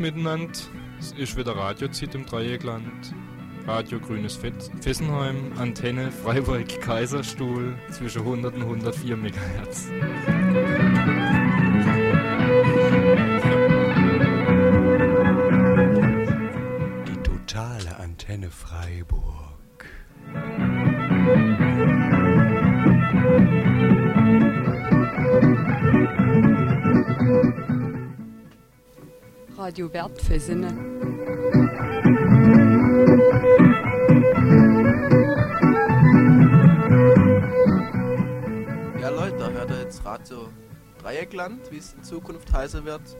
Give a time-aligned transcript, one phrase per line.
[0.00, 0.58] miteinander.
[0.98, 3.14] Es ist wieder Radiozeit im Dreieckland.
[3.66, 4.38] Radio Grünes
[4.80, 9.90] Fessenheim, Antenne Freiburg Kaiserstuhl zwischen 100 und 104 MHz.
[17.06, 19.86] Die totale Antenne Freiburg.
[29.70, 30.66] Radio Wertfesene.
[39.00, 40.48] Ja Leute, da hört ihr jetzt Radio
[41.00, 43.16] Dreieckland, wie es in Zukunft heißen wird.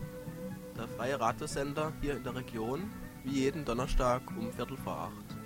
[0.77, 2.91] Der freie Radiosender hier in der Region,
[3.23, 5.37] wie jeden Donnerstag um Viertel vor acht.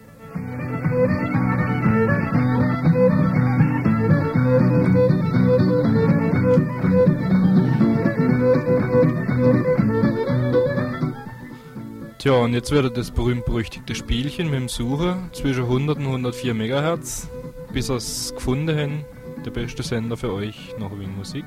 [12.24, 17.28] Tja, und jetzt wird das berühmt-berüchtigte Spielchen mit dem Suchen zwischen 100 und 104 MHz,
[17.70, 19.04] bis ihr es gefunden haben.
[19.44, 21.44] Der beste Sender für euch, noch ein wenig Musik.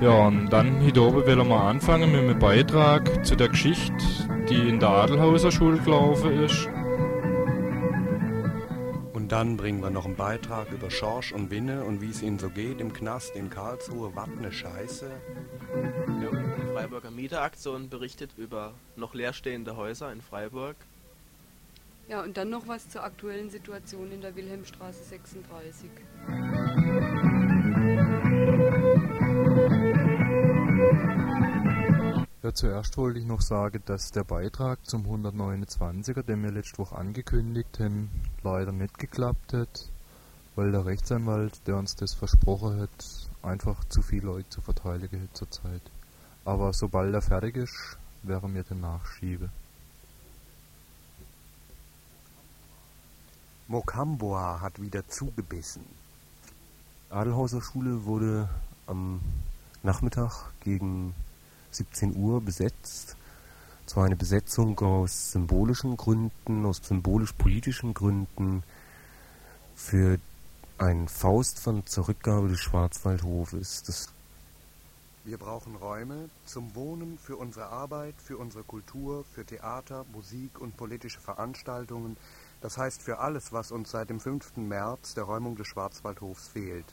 [0.00, 3.96] Ja, und dann hier oben wollen wir anfangen mit einem Beitrag zu der Geschichte,
[4.48, 6.68] die in der Adelhauser Schule gelaufen ist.
[9.26, 12.38] Und dann bringen wir noch einen Beitrag über Schorsch und Winne und wie es ihnen
[12.38, 14.12] so geht im Knast in Karlsruhe.
[14.14, 15.10] Was ne Scheiße.
[16.22, 20.76] Ja, die Freiburger Mieteraktion berichtet über noch leerstehende Häuser in Freiburg.
[22.08, 25.90] Ja, und dann noch was zur aktuellen Situation in der Wilhelmstraße 36.
[32.46, 36.94] Ja, zuerst wollte ich noch sagen, dass der Beitrag zum 129er, den wir letzte Woche
[36.94, 38.08] angekündigt haben,
[38.44, 39.90] leider nicht geklappt hat,
[40.54, 45.36] weil der Rechtsanwalt, der uns das versprochen hat, einfach zu viele Leute zu verteidigen hat
[45.36, 45.82] zurzeit.
[46.44, 49.50] Aber sobald er fertig ist, werden wir den nachschieben.
[53.66, 55.84] Mokamboa hat wieder zugebissen.
[57.10, 58.48] Adelhauser Schule wurde
[58.86, 59.20] am
[59.82, 61.12] Nachmittag gegen
[61.76, 63.16] 17 Uhr besetzt.
[63.86, 68.64] Zwar eine Besetzung aus symbolischen Gründen, aus symbolisch-politischen Gründen
[69.76, 70.18] für
[70.78, 73.84] ein Faust von zur Rückgabe des Schwarzwaldhofes.
[73.84, 74.12] Das
[75.24, 80.76] Wir brauchen Räume zum Wohnen, für unsere Arbeit, für unsere Kultur, für Theater, Musik und
[80.76, 82.16] politische Veranstaltungen.
[82.60, 84.56] Das heißt für alles, was uns seit dem 5.
[84.56, 86.86] März der Räumung des Schwarzwaldhofs fehlt.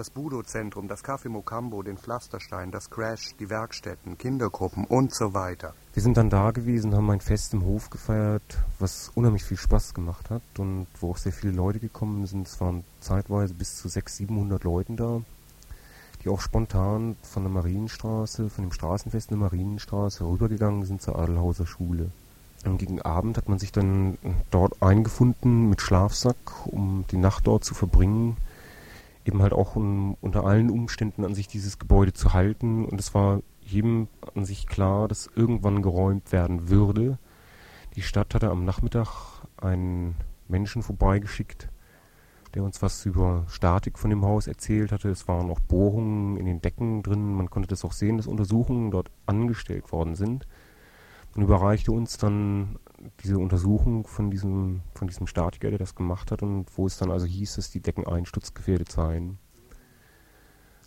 [0.00, 5.74] Das Budo-Zentrum, das Café Mokambo, den Pflasterstein, das Crash, die Werkstätten, Kindergruppen und so weiter.
[5.92, 9.92] Wir sind dann da gewesen, haben ein Fest im Hof gefeiert, was unheimlich viel Spaß
[9.92, 12.48] gemacht hat und wo auch sehr viele Leute gekommen sind.
[12.48, 15.20] Es waren zeitweise bis zu 600, 700 Leuten da,
[16.24, 21.18] die auch spontan von der Marienstraße, von dem Straßenfest in der Marienstraße rübergegangen sind zur
[21.18, 22.10] Adelhauser Schule.
[22.64, 24.16] Und gegen Abend hat man sich dann
[24.50, 28.38] dort eingefunden mit Schlafsack, um die Nacht dort zu verbringen.
[29.24, 32.84] Eben halt auch um unter allen Umständen an sich dieses Gebäude zu halten.
[32.84, 37.18] Und es war jedem an sich klar, dass irgendwann geräumt werden würde.
[37.96, 40.16] Die Stadt hatte am Nachmittag einen
[40.48, 41.68] Menschen vorbeigeschickt,
[42.54, 45.10] der uns was über Statik von dem Haus erzählt hatte.
[45.10, 47.34] Es waren auch Bohrungen in den Decken drin.
[47.34, 50.46] Man konnte das auch sehen, dass Untersuchungen dort angestellt worden sind.
[51.34, 52.78] Man überreichte uns dann
[53.22, 57.10] diese Untersuchung von diesem, von diesem Statiker, der das gemacht hat und wo es dann
[57.10, 59.38] also hieß, dass die Decken einsturzgefährdet seien.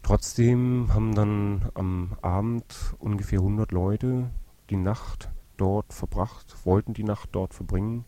[0.03, 4.29] Trotzdem haben dann am Abend ungefähr 100 Leute
[4.69, 8.05] die Nacht dort verbracht, wollten die Nacht dort verbringen.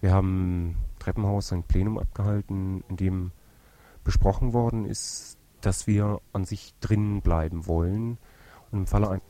[0.00, 3.32] Wir haben Treppenhaus ein Plenum abgehalten, in dem
[4.04, 8.18] besprochen worden ist, dass wir an sich drinnen bleiben wollen.
[8.70, 9.20] Und im Falle ein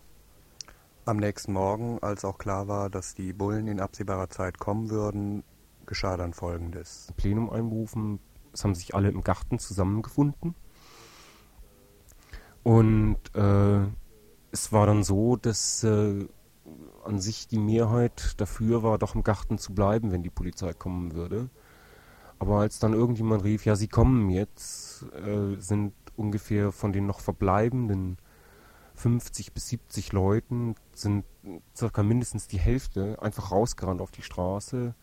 [1.08, 5.42] Am nächsten Morgen, als auch klar war, dass die Bullen in absehbarer Zeit kommen würden,
[5.86, 7.14] geschah dann Folgendes.
[7.16, 8.20] Plenum einberufen.
[8.52, 10.54] Es haben sich alle im Garten zusammengefunden.
[12.62, 13.86] Und äh,
[14.50, 16.28] es war dann so, dass äh,
[17.06, 21.14] an sich die Mehrheit dafür war, doch im Garten zu bleiben, wenn die Polizei kommen
[21.14, 21.48] würde.
[22.38, 27.20] Aber als dann irgendjemand rief, ja, sie kommen jetzt, äh, sind ungefähr von den noch
[27.20, 28.18] verbleibenden
[28.98, 31.24] 50 bis 70 Leuten, sind
[31.74, 34.94] circa mindestens die Hälfte einfach rausgerannt auf die Straße,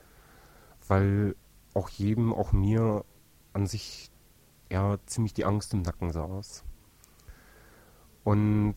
[0.88, 1.36] weil
[1.74, 3.06] auch jedem, auch mir
[3.54, 4.12] an sich
[4.72, 6.64] ja ziemlich die Angst im Nacken saß.
[8.24, 8.76] Und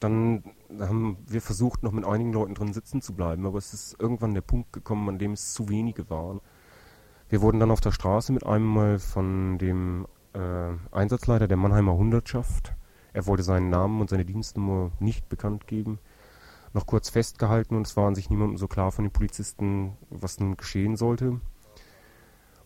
[0.00, 0.42] dann
[0.80, 4.34] haben wir versucht, noch mit einigen Leuten drin sitzen zu bleiben, aber es ist irgendwann
[4.34, 6.40] der Punkt gekommen, an dem es zu wenige waren.
[7.28, 11.94] Wir wurden dann auf der Straße mit einem Mal von dem äh, Einsatzleiter der Mannheimer
[11.94, 12.75] Hundertschaft,
[13.16, 15.98] er wollte seinen Namen und seine Dienstnummer nicht bekannt geben,
[16.74, 20.38] noch kurz festgehalten und es war an sich niemandem so klar von den Polizisten, was
[20.38, 21.40] nun geschehen sollte.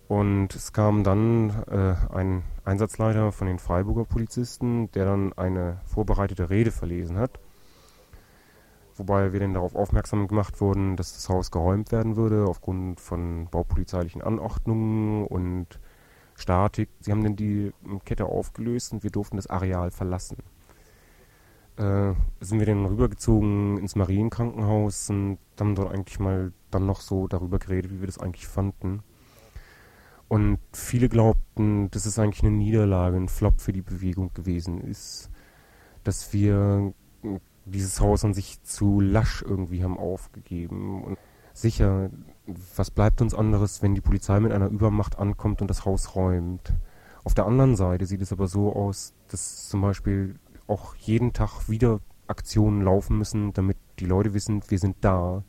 [0.08, 6.50] Und es kam dann äh, ein Einsatzleiter von den Freiburger Polizisten, der dann eine vorbereitete
[6.50, 7.38] Rede verlesen hat,
[8.96, 13.46] wobei wir dann darauf aufmerksam gemacht wurden, dass das Haus geräumt werden würde aufgrund von
[13.53, 15.79] baupolizeilichen Anordnungen und
[16.40, 16.88] Statik.
[17.00, 17.72] Sie haben dann die
[18.04, 20.38] Kette aufgelöst und wir durften das Areal verlassen.
[21.76, 27.28] Äh, sind wir dann rübergezogen ins Marienkrankenhaus und haben dort eigentlich mal dann noch so
[27.28, 29.02] darüber geredet, wie wir das eigentlich fanden.
[30.28, 35.31] Und viele glaubten, dass es eigentlich eine Niederlage, ein Flop für die Bewegung gewesen ist.
[36.04, 36.93] Dass wir
[37.64, 41.02] dieses Haus an sich zu lasch irgendwie haben aufgegeben.
[41.02, 41.19] Und
[41.52, 42.10] sicher,
[42.76, 46.72] was bleibt uns anderes, wenn die Polizei mit einer Übermacht ankommt und das Haus räumt?
[47.25, 51.69] Auf der anderen Seite sieht es aber so aus, dass zum Beispiel auch jeden Tag
[51.69, 55.42] wieder Aktionen laufen müssen, damit die Leute wissen, wir sind da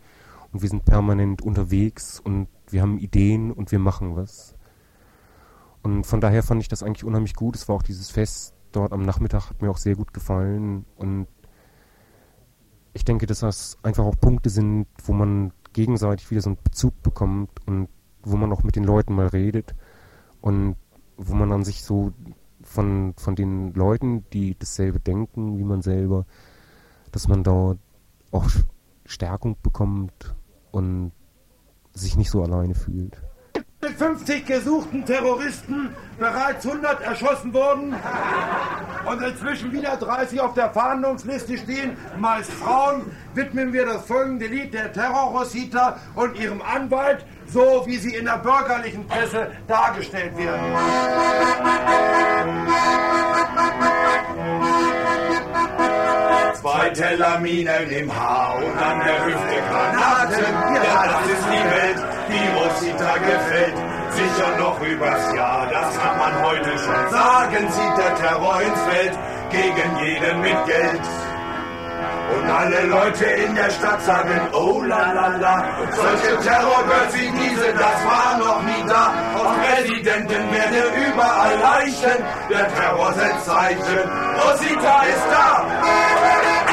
[0.51, 4.55] und wir sind permanent unterwegs und wir haben Ideen und wir machen was.
[5.83, 7.55] Und von daher fand ich das eigentlich unheimlich gut.
[7.55, 10.85] Es war auch dieses Fest dort am Nachmittag, hat mir auch sehr gut gefallen.
[10.95, 11.27] Und
[12.93, 17.01] ich denke, dass das einfach auch Punkte sind, wo man gegenseitig wieder so einen Bezug
[17.01, 17.87] bekommt und
[18.23, 19.75] wo man auch mit den Leuten mal redet
[20.41, 20.75] und
[21.17, 22.13] wo man dann sich so
[22.63, 26.25] von, von den Leuten, die dasselbe denken wie man selber,
[27.11, 27.79] dass man dort
[28.31, 28.49] auch
[29.05, 30.35] Stärkung bekommt
[30.71, 31.11] und
[31.93, 33.21] sich nicht so alleine fühlt.
[33.83, 37.95] Mit 50 gesuchten Terroristen bereits 100 erschossen wurden
[39.07, 44.75] und inzwischen wieder 30 auf der Fahndungsliste stehen, meist Frauen, widmen wir das folgende Lied
[44.75, 50.75] der Terror-Rosita und ihrem Anwalt, so wie sie in der bürgerlichen Presse dargestellt werden.
[56.53, 60.45] Zwei Teller Minen im Haar und an der Hüfte Granaten.
[60.75, 63.77] Ja, das ist die Welt, die Rosita gefällt.
[64.11, 67.69] Sicher noch übers Jahr, das kann man heute schon sagen.
[67.71, 69.17] Zieht der Terror ins Feld
[69.49, 71.01] gegen jeden mit Geld.
[72.35, 77.73] Und alle Leute in der Stadt sagen, oh la la la, solche Terrorbirds wie diese,
[77.73, 79.13] das war noch nie da.
[79.35, 86.70] Aus Präsidenten werden überall Leichen, der Terror setzt Zeichen, Rosita ist da.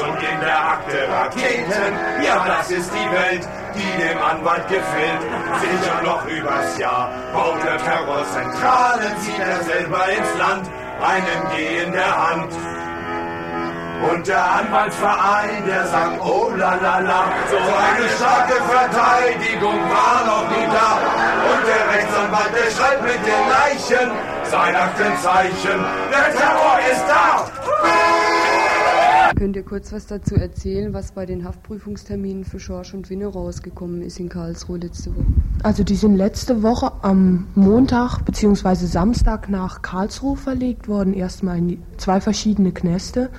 [0.00, 1.92] Und in der Akte Raketen,
[2.22, 5.22] ja das ist die Welt, die dem Anwalt gefällt.
[5.60, 10.70] Sicher noch übers Jahr baut der Terrorzentralen, zieht er selber ins Land,
[11.00, 12.52] einen Geh in der Hand.
[14.10, 20.48] Und der Anwaltsverein, der sagt, oh la la la, so eine starke Verteidigung war noch
[20.50, 20.98] nie da.
[21.50, 24.10] Und der Rechtsanwalt, der schreibt mit den Leichen
[24.44, 27.63] sein Aktenzeichen, der Terror ist da.
[29.36, 34.02] Könnt ihr kurz was dazu erzählen, was bei den Haftprüfungsterminen für Schorsch und Winne rausgekommen
[34.02, 35.26] ist in Karlsruhe letzte Woche?
[35.64, 38.86] Also die sind letzte Woche am Montag bzw.
[38.86, 43.30] Samstag nach Karlsruhe verlegt worden, erstmal in zwei verschiedene Knäste.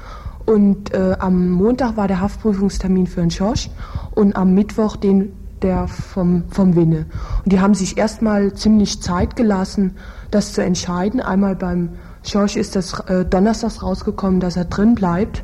[0.45, 3.69] Und äh, am Montag war der Haftprüfungstermin für den Schorsch
[4.13, 7.05] und am Mittwoch den der vom, vom Winne.
[7.43, 9.95] Und die haben sich erstmal ziemlich Zeit gelassen,
[10.29, 11.21] das zu entscheiden.
[11.21, 11.89] Einmal beim
[12.23, 15.43] Schorsch ist das äh, donnerstags rausgekommen, dass er drin bleibt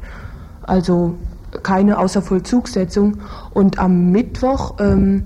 [0.63, 1.15] also
[1.63, 3.18] keine Außervollzugssetzung.
[3.53, 5.24] Und am Mittwoch, ähm,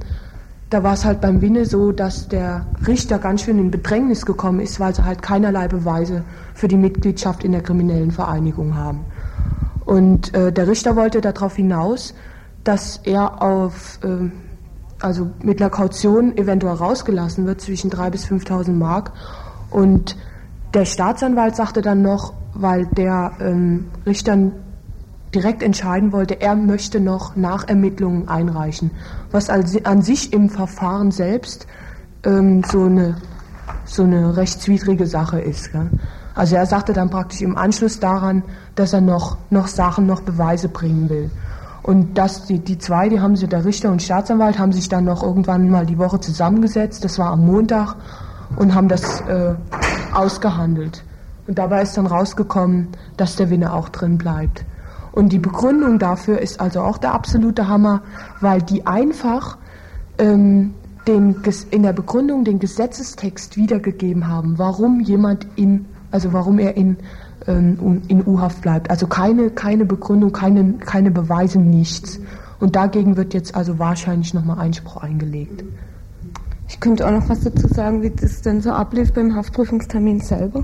[0.69, 4.59] da war es halt beim Winne so, dass der Richter ganz schön in Bedrängnis gekommen
[4.59, 6.23] ist, weil sie halt keinerlei Beweise
[6.53, 9.05] für die Mitgliedschaft in der kriminellen Vereinigung haben.
[9.85, 12.15] Und äh, der Richter wollte darauf hinaus,
[12.63, 14.29] dass er auf, äh,
[14.99, 19.11] also mit einer Kaution eventuell rausgelassen wird zwischen 3.000 bis 5.000 Mark.
[19.69, 20.17] Und
[20.73, 24.37] der Staatsanwalt sagte dann noch, weil der ähm, Richter
[25.35, 28.91] direkt entscheiden wollte, er möchte noch Nachermittlungen einreichen,
[29.31, 31.67] was an sich im Verfahren selbst
[32.23, 33.17] ähm, so, eine,
[33.83, 35.71] so eine rechtswidrige Sache ist.
[35.71, 35.89] Gell?
[36.33, 38.43] Also er sagte dann praktisch im Anschluss daran,
[38.75, 41.29] dass er noch, noch Sachen, noch Beweise bringen will.
[41.83, 45.03] Und das, die, die zwei, die haben sie, der Richter und Staatsanwalt, haben sich dann
[45.03, 47.95] noch irgendwann mal die Woche zusammengesetzt, das war am Montag,
[48.55, 49.53] und haben das äh,
[50.13, 51.03] ausgehandelt.
[51.47, 52.87] Und dabei ist dann rausgekommen,
[53.17, 54.65] dass der Winner auch drin bleibt.
[55.15, 58.01] Und die Begründung dafür ist also auch der absolute Hammer,
[58.41, 59.57] weil die einfach
[60.17, 60.73] ähm,
[61.07, 61.37] den,
[61.71, 66.97] in der Begründung den Gesetzestext wiedergegeben haben, warum jemand in, also warum er in
[67.47, 68.89] ähm, in U-Haft bleibt.
[68.89, 72.19] Also keine, keine Begründung, keine, keine Beweise, nichts.
[72.59, 75.63] Und dagegen wird jetzt also wahrscheinlich nochmal Einspruch eingelegt.
[76.67, 80.63] Ich könnte auch noch was dazu sagen, wie das denn so ablief beim Haftprüfungstermin selber.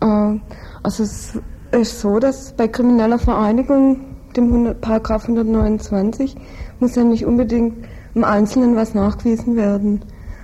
[0.00, 0.40] Äh,
[0.82, 1.38] also es
[1.76, 4.00] ist so, dass bei krimineller Vereinigung,
[4.36, 6.36] dem 100, Paragraph 129,
[6.80, 10.02] muss ja nicht unbedingt im Einzelnen was nachgewiesen werden.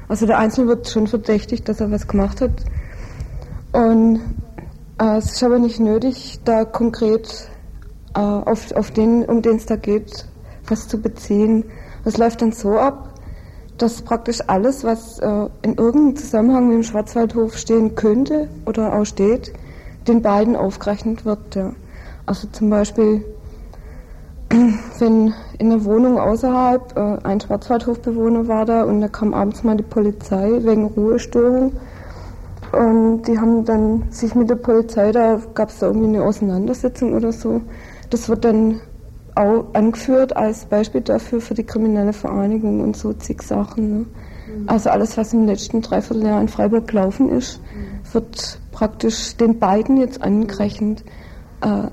[0.09, 2.51] Also der Einzelne wird schon verdächtigt, dass er was gemacht hat.
[3.73, 4.21] Und
[5.01, 7.49] äh, es ist aber nicht nötig, da konkret
[8.15, 10.27] äh, auf, auf den, um den es da geht,
[10.69, 11.65] was zu beziehen.
[12.05, 13.15] Das läuft dann so ab,
[13.79, 19.07] dass praktisch alles, was äh, in irgendeinem Zusammenhang mit dem Schwarzwaldhof stehen könnte oder auch
[19.07, 19.53] steht,
[20.09, 21.55] den beiden aufgerechnet wird.
[21.55, 21.73] Ja.
[22.27, 23.25] Also zum Beispiel,
[24.99, 29.77] wenn in der Wohnung außerhalb äh, ein Schwarzwaldhofbewohner war da und da kam abends mal
[29.77, 31.73] die Polizei wegen Ruhestörung
[32.73, 37.13] und die haben dann sich mit der Polizei, da gab es da irgendwie eine Auseinandersetzung
[37.15, 37.61] oder so,
[38.11, 38.81] das wird dann
[39.35, 43.91] auch angeführt als Beispiel dafür für die kriminelle Vereinigung und so zig Sachen.
[43.91, 43.99] Ne?
[43.99, 44.69] Mhm.
[44.69, 47.92] Also alles, was im letzten Dreivierteljahr in Freiburg gelaufen ist, mhm.
[48.14, 51.04] Wird praktisch den beiden jetzt angerechnet.
[51.61, 51.88] Äh,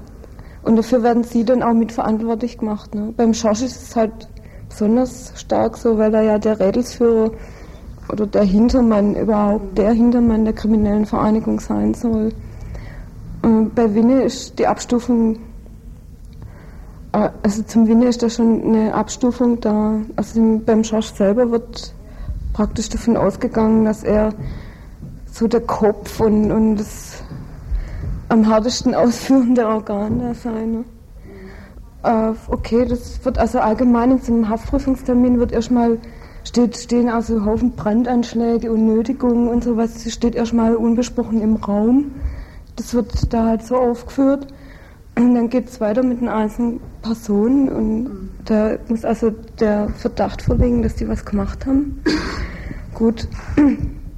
[0.63, 2.93] und dafür werden sie dann auch mitverantwortlich gemacht.
[2.93, 3.13] Ne?
[3.15, 4.27] Beim Schorsch ist es halt
[4.67, 7.31] besonders stark so, weil er ja der Rädelsführer
[8.11, 12.33] oder der Hintermann überhaupt, der Hintermann der kriminellen Vereinigung sein soll.
[13.41, 15.37] Und bei Winne ist die Abstufung
[17.11, 19.99] äh, also zum Winter ist da schon eine Abstufung da.
[20.15, 21.93] Also beim Schorsch selber wird
[22.53, 24.33] praktisch davon ausgegangen, dass er
[25.39, 27.23] so der Kopf und, und das
[28.27, 30.65] am härtesten ausführende Organ da sei.
[30.65, 30.83] Ne?
[32.03, 35.97] Äh, okay, das wird also allgemein in so einem Haftprüfungstermin wird erstmal
[36.43, 42.11] steht, stehen also Haufen Brandanschläge und Nötigungen und sowas, steht erstmal unbesprochen im Raum.
[42.75, 44.47] Das wird da halt so aufgeführt.
[45.17, 50.41] Und dann geht es weiter mit den einzelnen Personen und da muss also der Verdacht
[50.41, 52.01] vorliegen, dass die was gemacht haben.
[52.93, 53.27] Gut,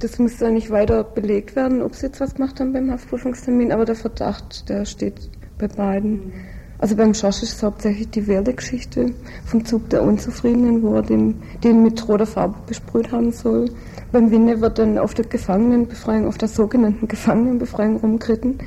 [0.02, 3.70] das muss dann nicht weiter belegt werden, ob sie jetzt was gemacht haben beim Haftprüfungstermin,
[3.70, 6.32] aber der Verdacht, der steht bei beiden.
[6.78, 11.40] Also beim Schorsch ist es hauptsächlich die Werdegeschichte vom Zug der Unzufriedenen, wo er den,
[11.62, 13.70] den mit roter Farbe besprüht haben soll.
[14.10, 18.58] Beim Winne wird dann auf der Gefangenenbefreiung, auf der sogenannten Gefangenenbefreiung rumgeritten.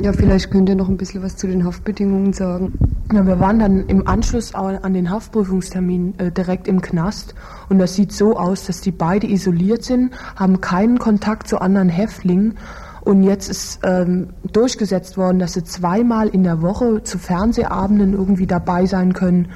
[0.00, 2.78] Ja, vielleicht könnt ihr noch ein bisschen was zu den Haftbedingungen sagen.
[3.12, 7.34] Ja, wir waren dann im Anschluss an den Haftprüfungstermin äh, direkt im Knast
[7.68, 11.88] und das sieht so aus, dass die beide isoliert sind, haben keinen Kontakt zu anderen
[11.88, 12.58] Häftlingen
[13.00, 18.46] und jetzt ist ähm, durchgesetzt worden, dass sie zweimal in der Woche zu Fernsehabenden irgendwie
[18.46, 19.48] dabei sein können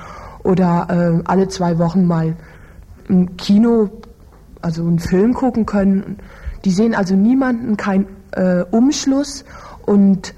[0.43, 2.35] oder äh, alle zwei Wochen mal
[3.09, 3.91] im Kino,
[4.61, 6.19] also einen Film gucken können.
[6.65, 9.45] Die sehen also niemanden, kein äh, Umschluss
[9.87, 10.35] und,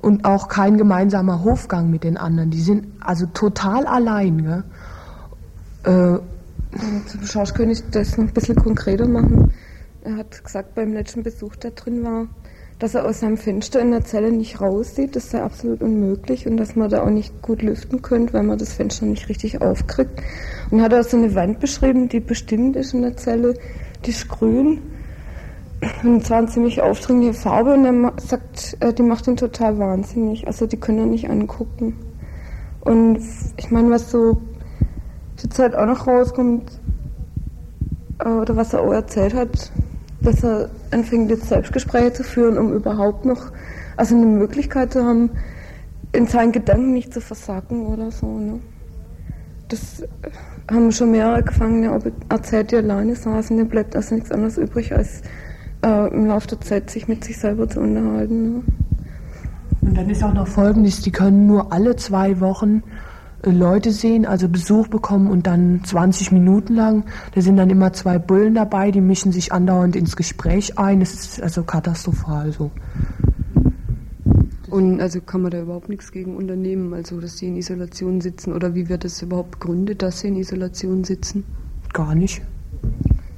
[0.00, 2.50] und auch kein gemeinsamer Hofgang mit den anderen.
[2.50, 4.42] Die sind also total allein.
[4.42, 4.64] Gell?
[5.84, 6.18] Äh,
[7.06, 9.52] zum Schorsch könnte ich das noch ein bisschen konkreter machen.
[10.02, 12.26] Er hat gesagt, beim letzten Besuch, der drin war,
[12.78, 15.16] dass er aus seinem Fenster in der Zelle nicht raussieht.
[15.16, 18.58] Das sei absolut unmöglich und dass man da auch nicht gut lüften könnte, weil man
[18.58, 20.22] das Fenster nicht richtig aufkriegt.
[20.70, 23.54] Und hat er so eine Wand beschrieben, die bestimmt ist in der Zelle,
[24.04, 24.80] die ist grün
[26.02, 30.46] und zwar eine ziemlich aufdringliche Farbe und er sagt, äh, die macht ihn total wahnsinnig.
[30.46, 31.96] Also die können er nicht angucken.
[32.80, 33.20] Und
[33.56, 34.40] ich meine, was so
[35.36, 36.80] zur Zeit auch noch rauskommt,
[38.24, 39.72] äh, oder was er auch erzählt hat,
[40.20, 43.52] dass er anfängt jetzt Selbstgespräche zu führen, um überhaupt noch,
[43.96, 45.30] also eine Möglichkeit zu haben,
[46.12, 48.26] in seinen Gedanken nicht zu versacken oder so.
[48.26, 48.60] Ne?
[49.68, 50.02] Das
[50.70, 55.22] haben schon mehrere Gefangene erzählt, die alleine saßen, da bleibt also nichts anderes übrig als
[55.84, 58.42] äh, im Laufe der Zeit sich mit sich selber zu unterhalten.
[58.42, 58.62] Ne?
[59.80, 62.82] Und dann ist auch noch Folgendes, die können nur alle zwei Wochen
[63.42, 67.04] äh, Leute sehen, also Besuch bekommen und dann 20 Minuten lang.
[67.34, 71.00] Da sind dann immer zwei Bullen dabei, die mischen sich andauernd ins Gespräch ein.
[71.00, 72.70] Das ist also katastrophal so.
[74.70, 78.52] Und also kann man da überhaupt nichts gegen unternehmen, also dass sie in Isolation sitzen
[78.52, 81.44] oder wie wird das überhaupt begründet, dass sie in Isolation sitzen?
[81.94, 82.42] Gar nicht.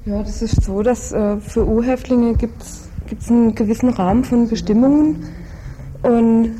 [0.07, 2.89] Ja, das ist so, dass äh, für U-Häftlinge gibt es
[3.29, 5.27] einen gewissen Rahmen von Bestimmungen
[6.03, 6.55] und,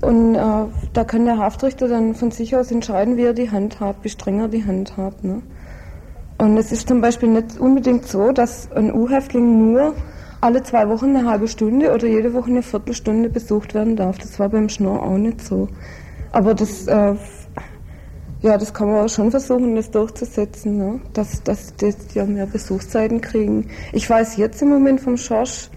[0.00, 0.64] und äh,
[0.94, 4.08] da kann der Haftrichter dann von sich aus entscheiden, wie er die Hand hat, wie
[4.08, 5.22] streng er die Hand hat.
[5.22, 5.42] Ne?
[6.38, 9.94] Und es ist zum Beispiel nicht unbedingt so, dass ein U-Häftling nur
[10.40, 14.16] alle zwei Wochen eine halbe Stunde oder jede Woche eine Viertelstunde besucht werden darf.
[14.16, 15.68] Das war beim Schnorr auch nicht so.
[16.32, 17.14] Aber das äh,
[18.42, 21.00] ja, das kann man schon versuchen, das durchzusetzen, ne?
[21.12, 23.68] dass, dass die ja mehr Besuchszeiten kriegen.
[23.92, 25.68] Ich weiß jetzt im Moment vom Schorsch,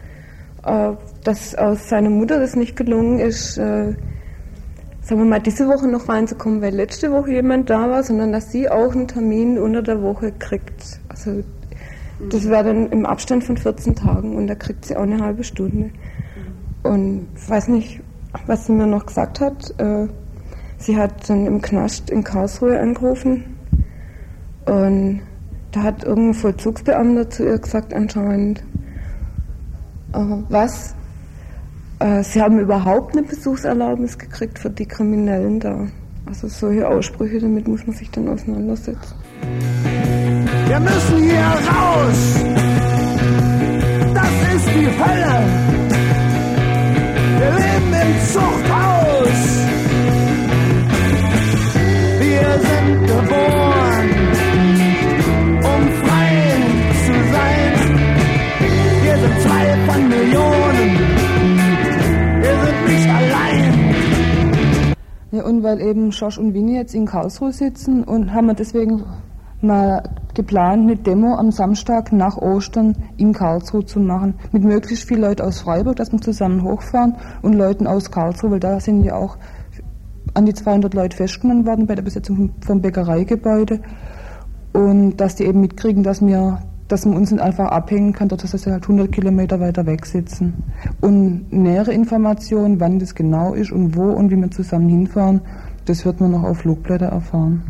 [0.65, 0.91] äh,
[1.23, 3.93] dass aus seiner Mutter das nicht gelungen ist, äh,
[5.01, 8.51] sagen wir mal, diese Woche noch reinzukommen, weil letzte Woche jemand da war, sondern dass
[8.51, 11.01] sie auch einen Termin unter der Woche kriegt.
[11.09, 11.43] Also
[12.29, 15.43] das wäre dann im Abstand von 14 Tagen und da kriegt sie auch eine halbe
[15.43, 15.89] Stunde.
[16.83, 18.01] Und ich weiß nicht,
[18.45, 19.73] was sie mir noch gesagt hat.
[19.77, 20.07] Äh,
[20.83, 23.45] sie hat dann im Knast in Karlsruhe angerufen
[24.65, 25.21] und
[25.71, 28.59] da hat irgendein Vollzugsbeamter zu ihr gesagt anscheinend,
[30.13, 30.93] äh, was?
[31.99, 35.87] Äh, sie haben überhaupt eine Besuchserlaubnis gekriegt für die Kriminellen da.
[36.25, 39.15] Also solche Aussprüche, damit muss man sich dann auseinandersetzen.
[40.67, 42.35] Wir müssen hier raus.
[44.13, 45.43] Das ist die Hölle.
[47.39, 49.62] Wir leben im Zuchthaus.
[53.33, 54.09] Geboren,
[55.57, 56.31] um frei
[57.05, 57.71] zu sein.
[59.03, 60.89] Wir sind zwei von Millionen.
[62.41, 63.71] Wir sind nicht allein.
[65.31, 69.03] Ja, und weil eben Schorsch und Winnie jetzt in Karlsruhe sitzen und haben wir deswegen
[69.61, 74.35] mal geplant, eine Demo am Samstag nach Ostern in Karlsruhe zu machen.
[74.51, 78.59] Mit möglichst vielen Leuten aus Freiburg, dass wir zusammen hochfahren und Leuten aus Karlsruhe, weil
[78.59, 79.37] da sind ja auch
[80.33, 83.79] an die 200 Leute festgenommen worden bei der Besetzung vom Bäckereigebäude.
[84.73, 88.43] Und dass die eben mitkriegen, dass wir dass man uns nicht einfach abhängen kann, dort
[88.43, 90.53] dass sie halt 100 Kilometer weiter weg sitzen.
[91.01, 95.41] Und nähere Informationen, wann das genau ist und wo und wie wir zusammen hinfahren,
[95.85, 97.63] das wird man noch auf Flugblätter erfahren.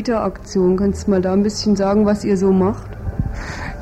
[0.00, 0.78] Mieteraktion.
[0.78, 2.88] Kannst du mal da ein bisschen sagen, was ihr so macht?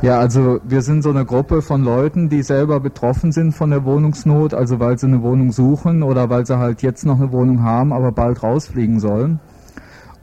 [0.02, 3.84] Ja, also wir sind so eine Gruppe von Leuten, die selber betroffen sind von der
[3.84, 7.62] Wohnungsnot, also weil sie eine Wohnung suchen oder weil sie halt jetzt noch eine Wohnung
[7.62, 9.38] haben, aber bald rausfliegen sollen.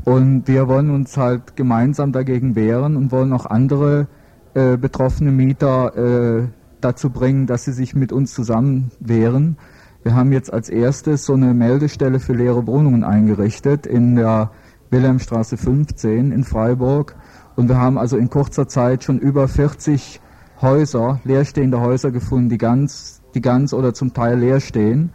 [0.03, 4.07] Und wir wollen uns halt gemeinsam dagegen wehren und wollen auch andere
[4.53, 6.47] äh, betroffene Mieter äh,
[6.81, 9.57] dazu bringen, dass sie sich mit uns zusammen wehren.
[10.03, 14.51] Wir haben jetzt als erstes so eine Meldestelle für leere Wohnungen eingerichtet in der
[14.89, 17.15] Wilhelmstraße 15 in Freiburg.
[17.55, 20.21] Und wir haben also in kurzer Zeit schon über 40
[20.61, 25.11] Häuser, leerstehende Häuser gefunden, die ganz, die ganz oder zum Teil leer stehen.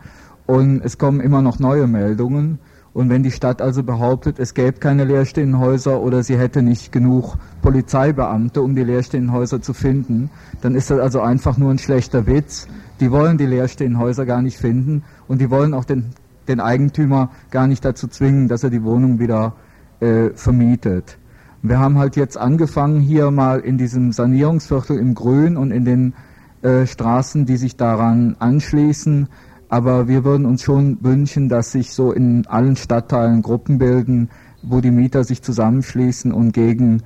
[0.47, 2.59] Und es kommen immer noch neue Meldungen.
[2.93, 6.91] Und wenn die Stadt also behauptet, es gäbe keine leerstehenden Häuser oder sie hätte nicht
[6.91, 10.29] genug Polizeibeamte, um die leerstehenden Häuser zu finden,
[10.61, 12.67] dann ist das also einfach nur ein schlechter Witz.
[12.99, 16.07] Die wollen die leerstehenden Häuser gar nicht finden und die wollen auch den,
[16.49, 19.55] den Eigentümer gar nicht dazu zwingen, dass er die Wohnung wieder
[20.01, 21.19] äh, vermietet.
[21.63, 26.15] Wir haben halt jetzt angefangen, hier mal in diesem Sanierungsviertel im Grün und in den
[26.63, 29.29] äh, Straßen, die sich daran anschließen,
[29.69, 34.31] aber wir würden uns schon wünschen, dass sich so in allen Stadtteilen Gruppen bilden,
[34.63, 37.03] wo die Mieter sich zusammenschließen und gegen,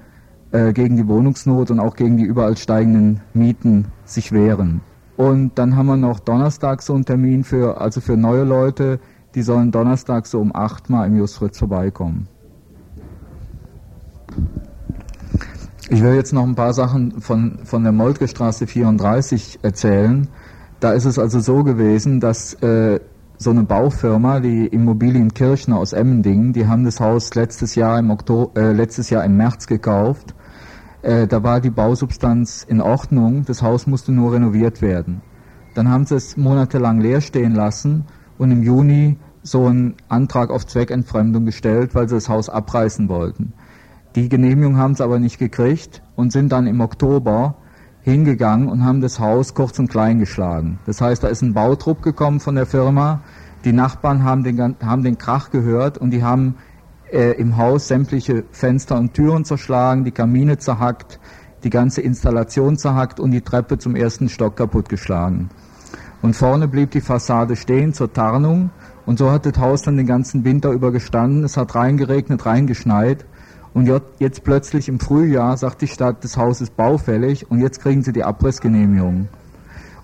[0.52, 4.80] äh, gegen die Wohnungsnot und auch gegen die überall steigenden Mieten sich wehren.
[5.16, 8.98] Und dann haben wir noch Donnerstag so einen Termin für, also für neue Leute,
[9.34, 12.28] die sollen Donnerstag so um 8 mal im Just Fritz vorbeikommen.
[15.90, 20.28] Ich will jetzt noch ein paar Sachen von, von der Moltke Straße 34 erzählen.
[20.80, 23.00] Da ist es also so gewesen, dass äh,
[23.36, 28.10] so eine Baufirma, die Immobilien Kirchner aus Emmendingen, die haben das Haus letztes Jahr im,
[28.10, 30.34] Oktober, äh, letztes Jahr im März gekauft.
[31.02, 35.20] Äh, da war die Bausubstanz in Ordnung, das Haus musste nur renoviert werden.
[35.74, 38.06] Dann haben sie es monatelang leer stehen lassen
[38.38, 43.52] und im Juni so einen Antrag auf Zweckentfremdung gestellt, weil sie das Haus abreißen wollten.
[44.16, 47.56] Die Genehmigung haben sie aber nicht gekriegt und sind dann im Oktober
[48.02, 50.78] hingegangen und haben das Haus kurz und klein geschlagen.
[50.86, 53.22] Das heißt, da ist ein Bautrupp gekommen von der Firma.
[53.64, 56.56] Die Nachbarn haben den, haben den Krach gehört und die haben
[57.10, 61.18] äh, im Haus sämtliche Fenster und Türen zerschlagen, die Kamine zerhackt,
[61.64, 65.48] die ganze Installation zerhackt und die Treppe zum ersten Stock kaputtgeschlagen.
[66.24, 68.70] Und vorne blieb die Fassade stehen zur Tarnung
[69.04, 71.44] und so hat das Haus dann den ganzen Winter über gestanden.
[71.44, 73.26] Es hat reingeregnet, reingeschneit
[73.74, 78.02] und jetzt plötzlich im Frühjahr sagt die Stadt, das Haus ist baufällig und jetzt kriegen
[78.02, 79.28] sie die Abrissgenehmigung.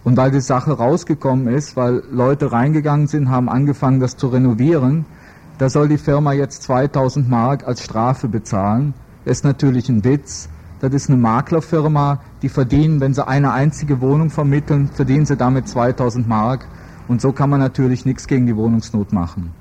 [0.04, 5.06] Und weil die Sache rausgekommen ist, weil Leute reingegangen sind, haben angefangen, das zu renovieren,
[5.56, 8.92] da soll die Firma jetzt 2000 Mark als Strafe bezahlen.
[9.24, 10.50] Ist natürlich ein Witz.
[10.80, 15.68] Das ist eine Maklerfirma, die verdienen, wenn sie eine einzige Wohnung vermitteln, verdienen sie damit
[15.68, 16.66] 2000 Mark.
[17.06, 19.52] Und so kann man natürlich nichts gegen die Wohnungsnot machen.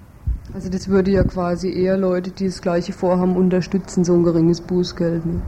[0.54, 4.62] Also das würde ja quasi eher Leute, die das gleiche vorhaben, unterstützen, so ein geringes
[4.62, 5.26] Bußgeld.
[5.26, 5.42] Ne?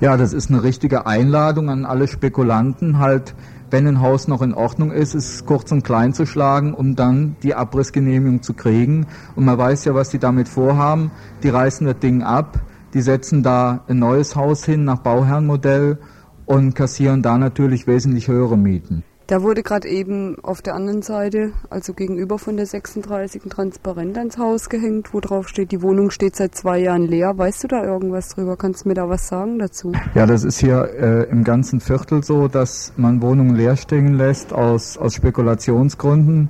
[0.00, 3.34] Ja, das ist eine richtige Einladung an alle Spekulanten, halt,
[3.70, 7.36] wenn ein Haus noch in Ordnung ist, es kurz und klein zu schlagen, um dann
[7.42, 9.06] die Abrissgenehmigung zu kriegen.
[9.36, 11.10] Und man weiß ja, was die damit vorhaben.
[11.42, 12.58] Die reißen das Ding ab,
[12.98, 15.98] die setzen da ein neues Haus hin nach Bauherrenmodell
[16.46, 19.04] und kassieren da natürlich wesentlich höhere Mieten.
[19.28, 24.18] Da wurde gerade eben auf der anderen Seite, also gegenüber von der 36, ein Transparent
[24.18, 27.38] ans Haus gehängt, wo drauf steht, die Wohnung steht seit zwei Jahren leer.
[27.38, 28.56] Weißt du da irgendwas drüber?
[28.56, 29.92] Kannst du mir da was sagen dazu?
[30.16, 34.52] Ja, das ist hier äh, im ganzen Viertel so, dass man Wohnungen leer stehen lässt
[34.52, 36.48] aus, aus Spekulationsgründen.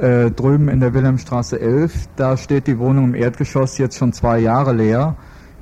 [0.00, 4.40] Äh, drüben in der Wilhelmstraße 11, da steht die Wohnung im Erdgeschoss jetzt schon zwei
[4.40, 5.14] Jahre leer.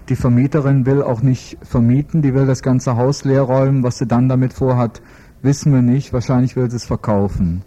[0.08, 3.82] Die Vermieterin will auch nicht vermieten, die will das ganze Haus leer räumen.
[3.82, 5.00] Was sie dann damit vorhat,
[5.42, 6.12] wissen wir nicht.
[6.12, 7.62] Wahrscheinlich will sie es verkaufen.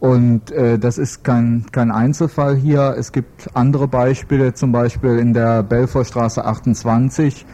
[0.00, 2.94] Und äh, das ist kein, kein Einzelfall hier.
[2.96, 7.44] Es gibt andere Beispiele, zum Beispiel in der Belfortstraße 28.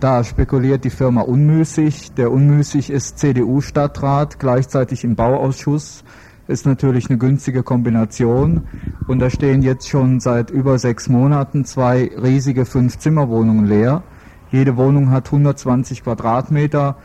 [0.00, 2.12] Da spekuliert die Firma Unmüßig.
[2.12, 6.04] Der Unmüßig ist CDU-Stadtrat, gleichzeitig im Bauausschuss.
[6.48, 8.62] Ist natürlich eine günstige Kombination.
[9.06, 14.02] Und da stehen jetzt schon seit über sechs Monaten zwei riesige Fünf-Zimmer-Wohnungen leer.
[14.50, 16.96] Jede Wohnung hat 120 Quadratmeter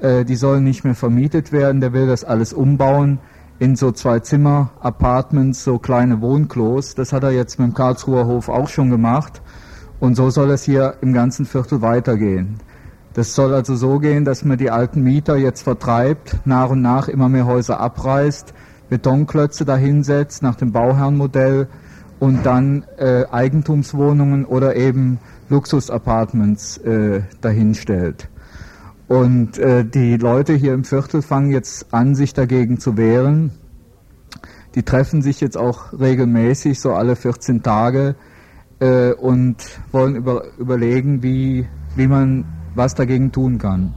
[0.00, 3.18] äh, die sollen nicht mehr vermietet werden, der will das alles umbauen
[3.58, 6.94] in so zwei Zimmer, Apartments, so kleine Wohnklos.
[6.94, 9.42] Das hat er jetzt mit dem Karlsruher Hof auch schon gemacht.
[9.98, 12.56] Und so soll es hier im ganzen Viertel weitergehen.
[13.12, 17.08] Das soll also so gehen, dass man die alten Mieter jetzt vertreibt, nach und nach
[17.08, 18.54] immer mehr Häuser abreißt,
[18.90, 21.68] Betonklötze dahinsetzt nach dem Bauherrenmodell
[22.18, 28.28] und dann äh, Eigentumswohnungen oder eben Luxusapartments äh, dahinstellt.
[29.08, 33.52] Und äh, die Leute hier im Viertel fangen jetzt an, sich dagegen zu wehren.
[34.74, 38.14] Die treffen sich jetzt auch regelmäßig, so alle 14 Tage,
[38.78, 39.56] äh, und
[39.90, 43.94] wollen über, überlegen, wie, wie man was dagegen tun kann.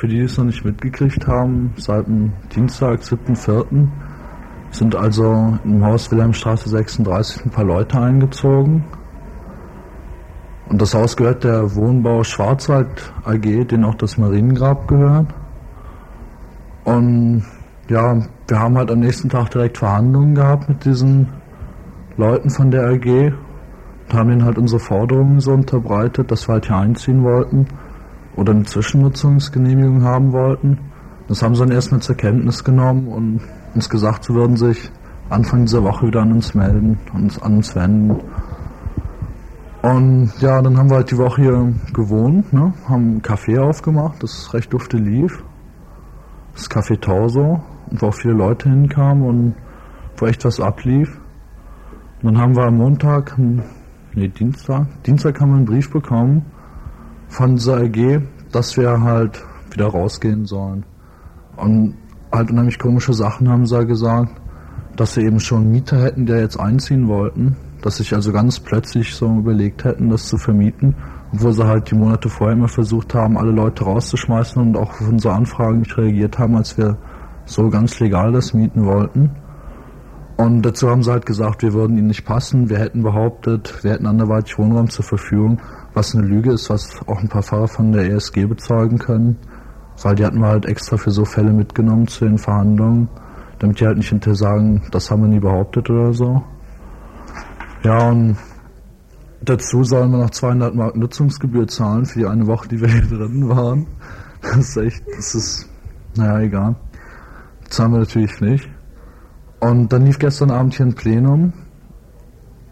[0.00, 3.86] Für die, die es noch nicht mitgekriegt haben, seit dem Dienstag, 7.4.
[4.70, 8.82] sind also im Haus Wilhelmstraße 36 ein paar Leute eingezogen.
[10.70, 15.26] Und das Haus gehört der Wohnbau Schwarzwald AG, den auch das Mariengrab gehört.
[16.84, 17.44] Und
[17.90, 21.28] ja, wir haben halt am nächsten Tag direkt Verhandlungen gehabt mit diesen
[22.16, 26.68] Leuten von der AG und haben ihnen halt unsere Forderungen so unterbreitet, dass wir halt
[26.68, 27.66] hier einziehen wollten
[28.36, 30.78] oder eine Zwischennutzungsgenehmigung haben wollten.
[31.28, 33.40] Das haben sie dann erstmal zur Kenntnis genommen und
[33.74, 34.90] uns gesagt, sie würden sich
[35.28, 38.20] Anfang dieser Woche wieder an uns melden, uns an uns wenden.
[39.82, 42.74] Und ja, dann haben wir halt die Woche hier gewohnt, ne?
[42.86, 45.42] haben einen Café aufgemacht, das recht dufte lief.
[46.54, 49.54] Das Café Torso, wo auch viele Leute hinkamen und
[50.18, 51.18] wo echt was ablief.
[52.22, 56.44] Und dann haben wir am Montag, nee, Dienstag, Dienstag haben wir einen Brief bekommen,
[57.30, 58.20] von dieser AG,
[58.52, 60.84] dass wir halt wieder rausgehen sollen.
[61.56, 61.94] Und
[62.32, 64.32] halt unheimlich komische Sachen haben sie gesagt,
[64.96, 69.14] dass sie eben schon Mieter hätten, die jetzt einziehen wollten, dass sich also ganz plötzlich
[69.14, 70.94] so überlegt hätten, das zu vermieten,
[71.32, 75.08] obwohl sie halt die Monate vorher immer versucht haben, alle Leute rauszuschmeißen und auch auf
[75.08, 76.98] unsere Anfragen nicht reagiert haben, als wir
[77.46, 79.30] so ganz legal das mieten wollten.
[80.36, 82.70] Und dazu haben sie halt gesagt, wir würden ihnen nicht passen.
[82.70, 85.60] Wir hätten behauptet, wir hätten anderweitig Wohnraum zur Verfügung,
[85.94, 89.36] was eine Lüge ist, was auch ein paar Fahrer von der ESG bezeugen können.
[90.02, 93.08] Weil die hatten wir halt extra für so Fälle mitgenommen zu den Verhandlungen,
[93.58, 96.42] damit die halt nicht hinterher sagen, das haben wir nie behauptet oder so.
[97.82, 98.36] Ja, und
[99.42, 103.02] dazu sollen wir noch 200 Mark Nutzungsgebühr zahlen für die eine Woche, die wir hier
[103.02, 103.86] drin waren.
[104.42, 105.68] Das ist echt, das ist,
[106.16, 106.76] naja, egal.
[107.68, 108.68] Zahlen wir natürlich nicht.
[109.60, 111.52] Und dann lief gestern Abend hier ein Plenum.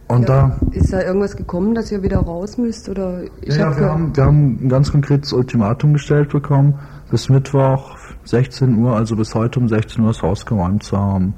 [0.09, 0.59] Und ja, da.
[0.73, 2.89] Ist da irgendwas gekommen, dass ihr wieder raus müsst?
[2.89, 6.79] Oder ich Ja, hab wir, haben, wir haben ein ganz konkretes Ultimatum gestellt bekommen,
[7.11, 11.35] bis Mittwoch 16 Uhr, also bis heute um 16 Uhr das Haus geräumt zu haben.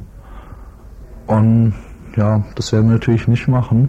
[1.26, 1.74] Und
[2.16, 3.88] ja, das werden wir natürlich nicht machen.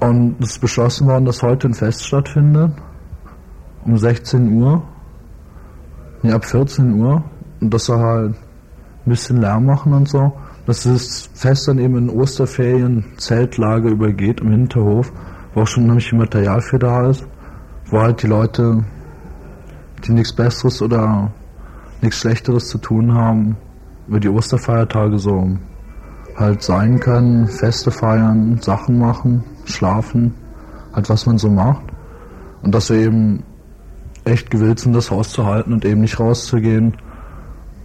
[0.00, 2.72] Und es ist beschlossen worden, dass heute ein Fest stattfindet.
[3.84, 4.82] Um 16 Uhr.
[6.22, 7.22] Nee, ab 14 Uhr.
[7.60, 10.32] Und dass wir halt ein bisschen Lärm machen und so.
[10.66, 15.12] Dass das Fest dann eben in Osterferien Zeltlager übergeht im Hinterhof,
[15.54, 17.26] wo auch schon nämlich Material für da ist.
[17.86, 18.84] Wo halt die Leute,
[20.04, 21.30] die nichts Besseres oder
[22.02, 23.56] nichts Schlechteres zu tun haben,
[24.08, 25.56] über die Osterfeiertage so
[26.36, 30.34] halt sein können, Feste feiern, Sachen machen, schlafen,
[30.92, 31.84] halt was man so macht.
[32.62, 33.44] Und dass wir eben
[34.24, 36.96] echt gewillt sind, das Haus zu halten und eben nicht rauszugehen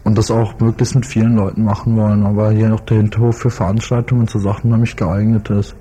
[0.04, 2.26] und das auch möglichst mit vielen Leuten machen wollen.
[2.26, 5.76] Aber hier noch der Hinterhof für Veranstaltungen so Sachen nämlich geeignet ist.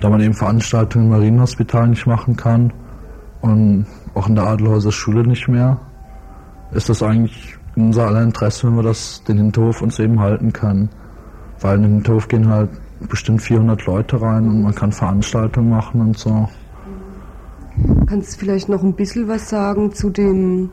[0.00, 2.72] Da man eben Veranstaltungen im Marienhospital nicht machen kann
[3.40, 5.78] und auch in der Adelhäuser Schule nicht mehr,
[6.72, 10.90] ist das eigentlich unser aller Interesse, wenn wir das, den Hinterhof uns eben halten können.
[11.60, 12.70] Weil in den Hinterhof gehen halt
[13.08, 16.48] bestimmt 400 Leute rein und man kann Veranstaltungen machen und so.
[18.06, 20.70] Kannst du vielleicht noch ein bisschen was sagen zu den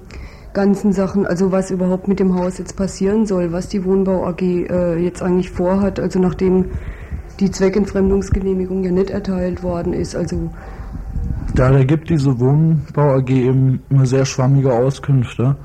[0.53, 4.41] ganzen Sachen, also was überhaupt mit dem Haus jetzt passieren soll, was die Wohnbau AG
[4.41, 6.65] äh, jetzt eigentlich vorhat, also nachdem
[7.39, 10.51] die Zweckentfremdungsgenehmigung ja nicht erteilt worden ist, also
[11.55, 15.55] Da, gibt diese Wohnbau AG eben immer sehr schwammige Auskünfte.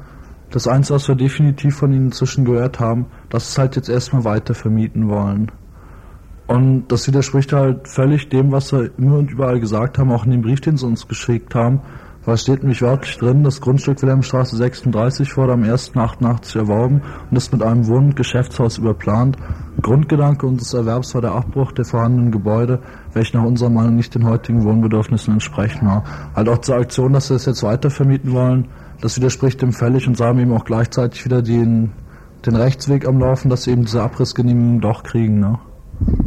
[0.51, 3.89] Das Einzige, was wir definitiv von ihnen inzwischen gehört haben, dass sie es halt jetzt
[3.91, 5.53] erstmal weiter vermieten wollen.
[6.47, 10.31] Und das widerspricht halt völlig dem, was sie immer und überall gesagt haben, auch in
[10.31, 11.81] dem Brief, den sie uns geschickt haben.
[12.35, 17.53] Es steht nämlich wörtlich drin, das Grundstück Wilhelmstraße 36 wurde am 1.88 erworben und ist
[17.53, 19.37] mit einem Wohn- und Geschäftshaus überplant.
[19.81, 22.81] Grundgedanke unseres Erwerbs war der Abbruch der vorhandenen Gebäude,
[23.15, 25.91] welche nach unserer Meinung nicht den heutigen Wohnbedürfnissen entsprechen.
[26.35, 28.69] Halt auch zur Aktion, dass sie es jetzt weiter vermieten wollen,
[29.01, 31.93] das widerspricht dem völlig und sie haben eben auch gleichzeitig wieder den,
[32.45, 35.41] den Rechtsweg am Laufen, dass sie eben diese Abrissgenehmigung doch kriegen.
[35.41, 35.59] Ne?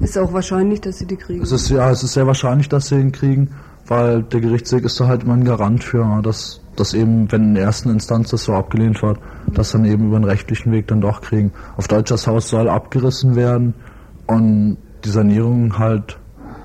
[0.01, 1.41] ist auch wahrscheinlich, dass sie die kriegen.
[1.41, 3.51] Es ist ja, es ist sehr wahrscheinlich, dass sie ihn kriegen,
[3.87, 7.43] weil der Gerichtsweg ist da halt immer ein Garant für, ja, dass, dass eben, wenn
[7.49, 9.19] in der ersten Instanz das so abgelehnt wird,
[9.53, 11.51] dass dann eben über den rechtlichen Weg dann doch kriegen.
[11.77, 13.73] Auf Deutsch das Haus soll abgerissen werden
[14.27, 16.17] und die Sanierung halt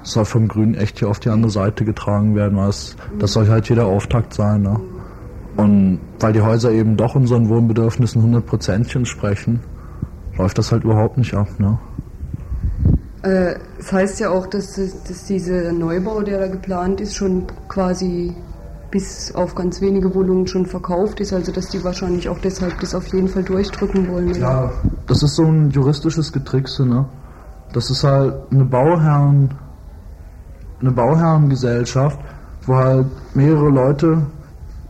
[0.02, 2.56] soll vom Grünen echt hier auf die andere Seite getragen werden.
[2.58, 4.62] weil es- Das soll halt hier der Auftakt sein.
[4.62, 4.78] Ne?
[5.56, 9.60] Und weil die Häuser eben doch unseren Wohnbedürfnissen hundertprozentig entsprechen,
[10.38, 11.48] läuft das halt überhaupt nicht ab.
[11.58, 11.78] Ne?
[13.22, 17.46] Äh, Es heißt ja auch, dass, das- dass dieser Neubau, der da geplant ist, schon
[17.68, 18.34] quasi
[18.90, 22.94] bis auf ganz wenige Wohnungen schon verkauft ist, also dass die wahrscheinlich auch deshalb das
[22.94, 24.34] auf jeden Fall durchdrücken wollen.
[24.40, 24.70] Ja,
[25.06, 27.04] das ist so ein juristisches Getrickse, ne?
[27.72, 29.50] Das ist halt eine Bauherren,
[30.80, 32.18] eine Bauherrengesellschaft,
[32.64, 34.22] wo halt mehrere Leute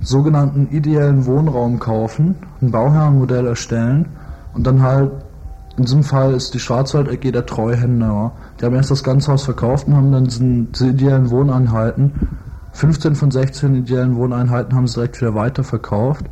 [0.00, 4.06] sogenannten ideellen Wohnraum kaufen, ein Bauherrenmodell erstellen
[4.54, 5.10] und dann halt,
[5.76, 8.32] in diesem Fall ist die Schwarzwald AG der Treuhänder.
[8.60, 12.12] Die haben erst das ganze Haus verkauft und haben dann diesen, diese ideellen Wohneinheiten,
[12.72, 16.26] 15 von 16 ideellen Wohneinheiten haben sie direkt wieder weiterverkauft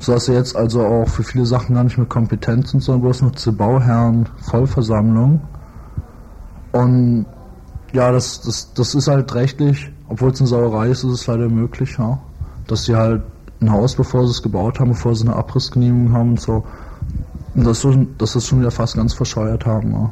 [0.00, 3.02] so dass er jetzt also auch für viele Sachen gar nicht mehr kompetent sind, sondern
[3.02, 5.42] bloß noch zur Bauherren Vollversammlung.
[6.72, 7.26] Und
[7.92, 11.48] ja, das, das, das ist halt rechtlich, obwohl es eine Sauerei ist, ist es leider
[11.48, 12.18] möglich, ja.
[12.66, 13.22] Dass sie halt
[13.60, 16.64] ein Haus, bevor sie es gebaut haben, bevor sie eine Abrissgenehmigung haben und so,
[17.54, 20.10] und das, sie es schon wieder fast ganz verscheuert haben, ja.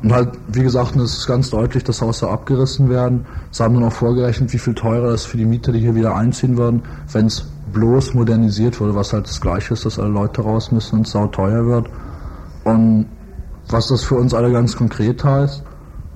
[0.00, 3.26] Und halt, wie gesagt, es ist ganz deutlich, das Haus soll abgerissen werden.
[3.50, 6.14] Sie haben dann auch vorgerechnet, wie viel teurer es für die Mieter, die hier wieder
[6.14, 10.42] einziehen würden, wenn es bloß modernisiert würde, was halt das Gleiche ist, dass alle Leute
[10.42, 11.90] raus müssen und es sau teuer wird.
[12.62, 13.06] Und
[13.68, 15.64] was das für uns alle ganz konkret heißt,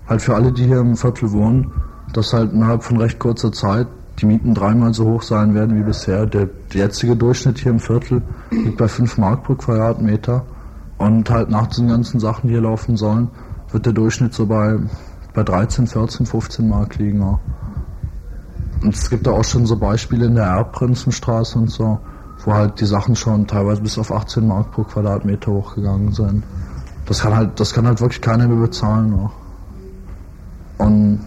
[0.07, 1.73] halt für alle, die hier im Viertel wohnen,
[2.13, 5.83] dass halt innerhalb von recht kurzer Zeit die Mieten dreimal so hoch sein werden wie
[5.83, 6.27] bisher.
[6.27, 10.45] Der, jetzige Durchschnitt hier im Viertel liegt bei 5 Mark pro Quadratmeter.
[10.99, 13.29] Und halt nach diesen ganzen Sachen, die hier laufen sollen,
[13.71, 14.79] wird der Durchschnitt so bei,
[15.35, 17.21] bei 13, 14, 15 Mark liegen.
[17.21, 17.41] Ja.
[18.83, 21.99] Und es gibt da auch schon so Beispiele in der Erbprinzenstraße und so,
[22.45, 26.45] wo halt die Sachen schon teilweise bis auf 18 Mark pro Quadratmeter hochgegangen sind.
[27.07, 29.11] Das kann halt, das kann halt wirklich keiner mehr bezahlen.
[29.11, 29.31] Ne?
[30.79, 31.21] Und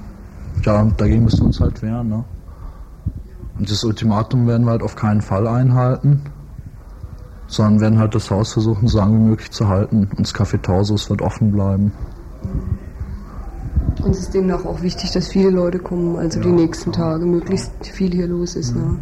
[0.64, 2.10] ja, dagegen müssen wir uns halt wehren.
[2.10, 2.24] Ne?
[3.58, 6.22] Und das Ultimatum werden wir halt auf keinen Fall einhalten,
[7.48, 10.10] sondern werden halt das Haus versuchen, so lange wie möglich zu halten.
[10.16, 11.92] Und das Café Tausus wird offen bleiben.
[14.04, 17.14] Und es ist demnach auch wichtig, dass viele Leute kommen, also ja, die nächsten klar.
[17.14, 18.76] Tage, möglichst viel hier los ist.
[18.76, 18.82] Mhm.
[18.82, 19.00] Ne?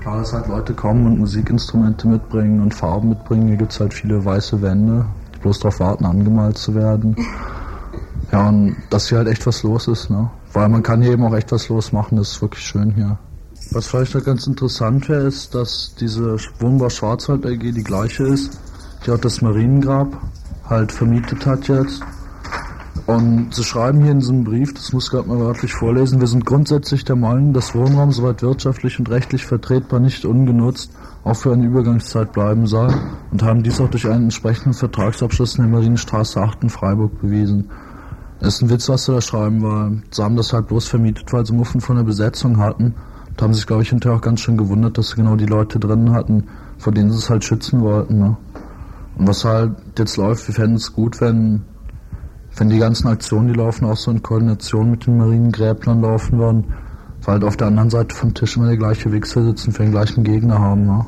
[0.00, 3.48] Klar, dass halt Leute kommen und Musikinstrumente mitbringen und Farben mitbringen.
[3.48, 7.16] Hier gibt es halt viele weiße Wände, die bloß darauf warten, angemalt zu werden.
[8.32, 10.28] Ja, und dass hier halt echt was los ist, ne?
[10.52, 13.18] Weil man kann hier eben auch echt was losmachen, das ist wirklich schön hier.
[13.70, 18.58] Was vielleicht noch ganz interessant wäre, ist, dass diese Wohnbau Schwarzwald AG die gleiche ist,
[19.04, 20.16] die auch das Mariengrab
[20.68, 22.02] halt vermietet hat jetzt.
[23.06, 26.26] Und sie schreiben hier in diesem Brief, das muss ich gerade mal wörtlich vorlesen, wir
[26.26, 30.90] sind grundsätzlich der Meinung, dass Wohnraum soweit wirtschaftlich und rechtlich vertretbar nicht ungenutzt
[31.22, 32.92] auch für eine Übergangszeit bleiben soll
[33.30, 37.70] und haben dies auch durch einen entsprechenden Vertragsabschluss in der Marienstraße 8 in Freiburg bewiesen.
[38.40, 41.32] Das ist ein Witz, was sie da schreiben, weil sie haben das halt bloß vermietet,
[41.32, 42.94] weil sie Muffen von der Besetzung hatten.
[43.36, 45.78] Da haben sich, glaube ich, hinterher auch ganz schön gewundert, dass sie genau die Leute
[45.78, 46.44] drin hatten,
[46.78, 48.18] vor denen sie es halt schützen wollten.
[48.18, 48.36] Ne?
[49.16, 51.62] Und was halt jetzt läuft, wir fänden es gut, wenn
[52.56, 56.64] wenn die ganzen Aktionen, die laufen, auch so in Koordination mit den Marinengräblern laufen würden,
[57.22, 59.92] weil halt auf der anderen Seite vom Tisch immer der gleiche Wichser sitzen, für den
[59.92, 60.86] gleichen Gegner haben.
[60.86, 61.06] Ne?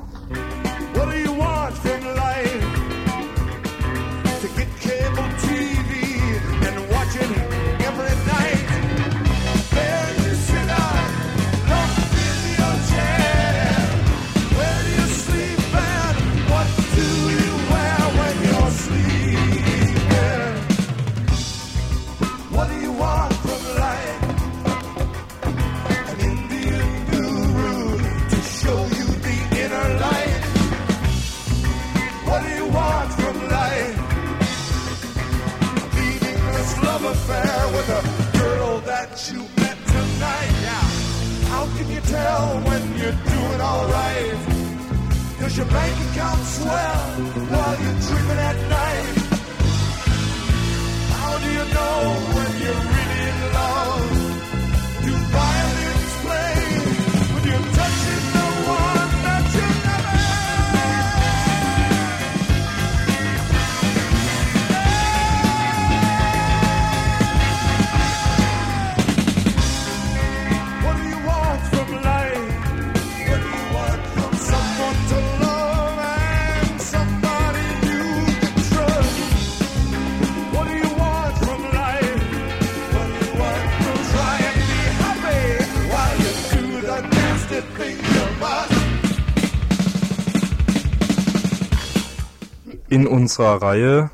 [92.99, 94.11] In unserer Reihe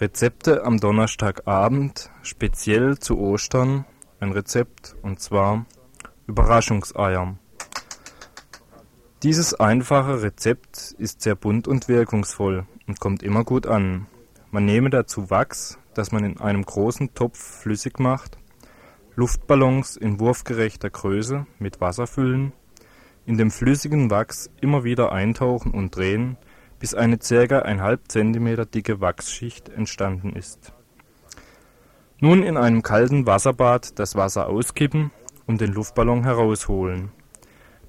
[0.00, 3.84] Rezepte am Donnerstagabend, speziell zu Ostern,
[4.18, 5.66] ein Rezept und zwar
[6.26, 7.36] Überraschungseier.
[9.22, 14.06] Dieses einfache Rezept ist sehr bunt und wirkungsvoll und kommt immer gut an.
[14.50, 18.38] Man nehme dazu Wachs, das man in einem großen Topf flüssig macht,
[19.16, 22.54] Luftballons in wurfgerechter Größe mit Wasser füllen,
[23.26, 26.38] in dem flüssigen Wachs immer wieder eintauchen und drehen,
[26.78, 27.60] bis eine ca.
[27.60, 30.72] einhalb cm dicke Wachsschicht entstanden ist.
[32.18, 35.10] Nun in einem kalten Wasserbad das Wasser auskippen
[35.46, 37.10] und den Luftballon herausholen.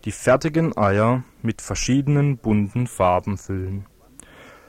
[0.06, 3.86] Die fertigen Eier mit verschiedenen bunten Farben füllen.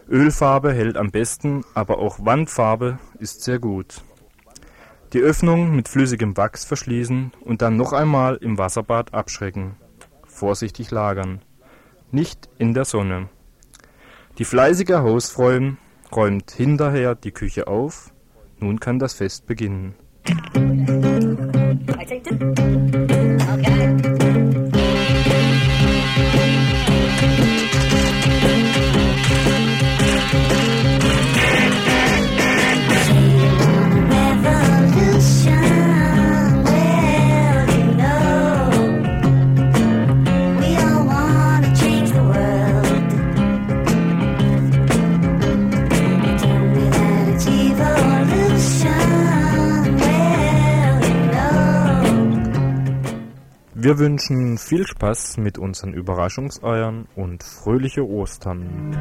[0.08, 4.02] Ölfarbe hält am besten, aber auch Wandfarbe ist sehr gut.
[5.12, 9.76] Die Öffnung mit flüssigem Wachs verschließen und dann noch einmal im Wasserbad abschrecken.
[10.24, 11.42] Vorsichtig lagern.
[12.10, 13.28] Nicht in der Sonne.
[14.38, 15.72] Die fleißige Hausfrau
[16.14, 18.12] räumt hinterher die Küche auf.
[18.60, 19.94] Nun kann das Fest beginnen.
[53.88, 58.92] Wir wünschen viel Spaß mit unseren Überraschungseiern und fröhliche Ostern.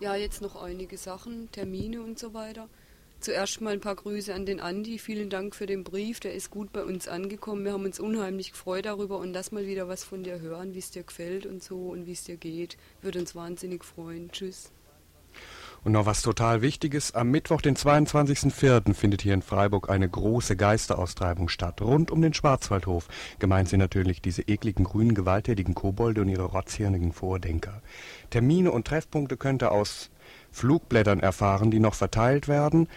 [0.00, 2.68] Ja, jetzt noch einige Sachen, Termine und so weiter.
[3.22, 4.98] Zuerst mal ein paar Grüße an den Andi.
[4.98, 6.18] Vielen Dank für den Brief.
[6.18, 7.64] Der ist gut bei uns angekommen.
[7.64, 10.80] Wir haben uns unheimlich gefreut darüber und lass mal wieder was von dir hören, wie
[10.80, 12.76] es dir gefällt und so und wie es dir geht.
[13.00, 14.32] Würde uns wahnsinnig freuen.
[14.32, 14.72] Tschüss.
[15.84, 17.14] Und noch was total Wichtiges.
[17.14, 18.92] Am Mittwoch, den 22.04.
[18.92, 21.80] findet hier in Freiburg eine große Geisteraustreibung statt.
[21.80, 23.06] Rund um den Schwarzwaldhof.
[23.38, 27.82] Gemeint sind natürlich diese ekligen grünen gewalttätigen Kobolde und ihre rotzhirnigen Vordenker.
[28.30, 30.10] Termine und Treffpunkte könnt ihr aus
[30.52, 32.88] Flugblättern erfahren, die noch verteilt werden.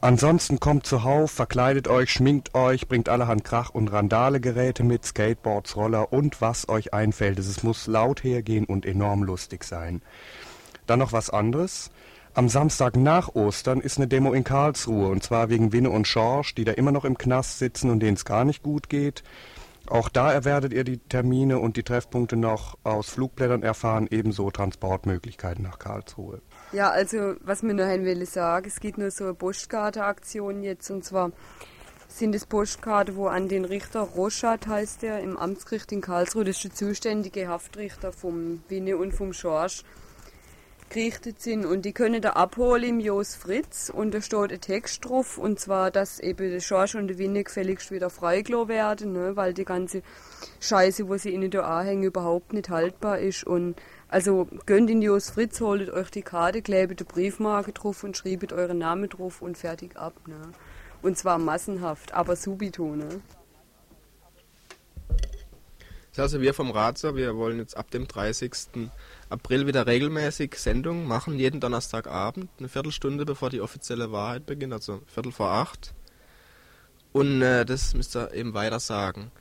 [0.00, 6.12] Ansonsten kommt zuhauf, verkleidet euch, schminkt euch, bringt allerhand Krach- und Randale-Geräte mit, Skateboards, Roller
[6.12, 7.38] und was euch einfällt.
[7.38, 10.02] Es muss laut hergehen und enorm lustig sein.
[10.86, 11.90] Dann noch was anderes.
[12.34, 16.54] Am Samstag nach Ostern ist eine Demo in Karlsruhe und zwar wegen Winne und Schorsch,
[16.54, 19.22] die da immer noch im Knast sitzen und denen es gar nicht gut geht.
[19.86, 25.62] Auch da erwerdet ihr die Termine und die Treffpunkte noch aus Flugblättern erfahren, ebenso Transportmöglichkeiten
[25.62, 26.40] nach Karlsruhe.
[26.74, 30.90] Ja, also was mir noch ein will sagen, es gibt nur so eine Postkarte-Aktion jetzt
[30.90, 31.30] und zwar
[32.08, 36.56] sind es Postkarte, wo an den Richter Roschat heißt der im Amtsgericht in Karlsruhe, das
[36.56, 39.84] ist der zuständige Haftrichter vom Winne und vom Schorsch,
[40.94, 41.64] gerichtet sind.
[41.64, 45.60] Und die können da abholen im Jos Fritz und da steht ein Text drauf und
[45.60, 49.64] zwar, dass eben der Schorsch und der Winne gefälligst wieder freigelassen werden, ne, weil die
[49.64, 50.02] ganze
[50.60, 53.44] Scheiße, wo sie ihnen da anhängen, überhaupt nicht haltbar ist.
[53.44, 53.76] Und
[54.14, 58.52] also gönnt in Jos Fritz, holt euch die Karte, klebt die Briefmarke drauf und schreibt
[58.52, 60.14] euren Namen drauf und fertig ab.
[60.28, 60.52] Ne?
[61.02, 62.94] Und zwar massenhaft, aber subito.
[62.94, 63.20] Ne?
[66.16, 68.88] Also wir vom Ratser, wir wollen jetzt ab dem 30.
[69.30, 75.02] April wieder regelmäßig Sendungen machen, jeden Donnerstagabend, eine Viertelstunde bevor die offizielle Wahrheit beginnt, also
[75.12, 75.92] Viertel vor acht.
[77.10, 79.32] Und äh, das müsst ihr eben weiter sagen.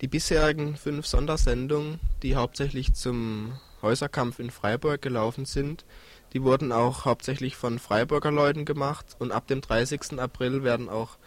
[0.00, 3.52] Die bisherigen fünf Sondersendungen, die hauptsächlich zum
[3.82, 5.84] Häuserkampf in Freiburg gelaufen sind,
[6.32, 10.18] die wurden auch hauptsächlich von Freiburger Leuten gemacht und ab dem 30.
[10.18, 11.18] April werden auch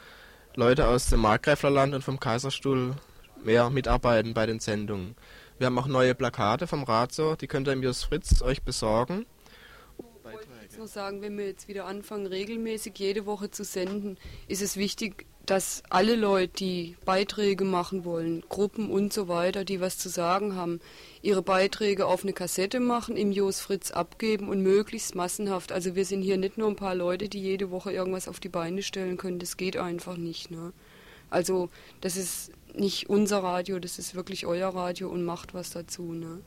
[0.55, 2.95] Leute aus dem Markgräflerland und vom Kaiserstuhl
[3.43, 5.15] mehr mitarbeiten bei den Sendungen.
[5.57, 9.25] Wir haben auch neue Plakate vom Razo, die könnt ihr im Jus Fritz euch besorgen.
[10.63, 14.61] Ich muss nur sagen, wenn wir jetzt wieder anfangen, regelmäßig jede Woche zu senden, ist
[14.61, 19.97] es wichtig, dass alle Leute, die Beiträge machen wollen, Gruppen und so weiter, die was
[19.97, 20.79] zu sagen haben,
[21.21, 25.71] ihre Beiträge auf eine Kassette machen, im Jos Fritz abgeben und möglichst massenhaft.
[25.71, 28.49] Also wir sind hier nicht nur ein paar Leute, die jede Woche irgendwas auf die
[28.49, 29.39] Beine stellen können.
[29.39, 30.51] Das geht einfach nicht.
[30.51, 30.73] Ne?
[31.29, 31.69] Also
[32.01, 36.13] das ist nicht unser Radio, das ist wirklich euer Radio und macht was dazu.
[36.13, 36.41] Ne?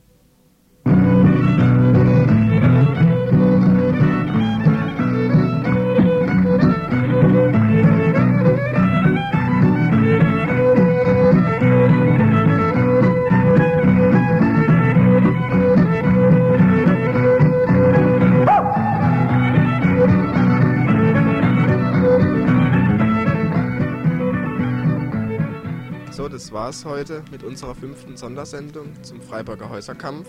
[26.34, 30.28] Das war's heute mit unserer fünften Sondersendung zum Freiburger Häuserkampf.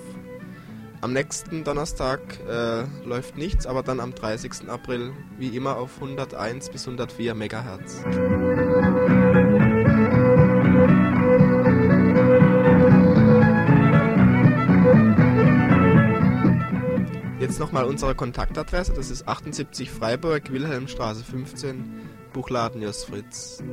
[1.01, 4.69] Am nächsten Donnerstag äh, läuft nichts, aber dann am 30.
[4.69, 8.03] April wie immer auf 101 bis 104 Megahertz.
[17.39, 22.01] Jetzt nochmal unsere Kontaktadresse, das ist 78 Freiburg, Wilhelmstraße 15,
[22.31, 23.63] Buchladen Jos Fritz.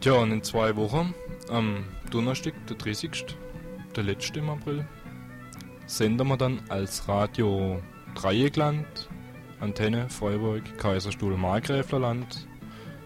[0.00, 1.14] Tja, und in zwei Wochen,
[1.50, 3.36] am Donnerstag, der 30.,
[3.94, 4.88] der letzte im April,
[5.84, 7.82] senden wir dann als Radio
[8.14, 9.10] Dreieckland,
[9.60, 12.48] Antenne Freiburg, Kaiserstuhl Markgräflerland,